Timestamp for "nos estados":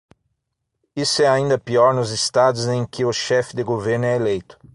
1.93-2.65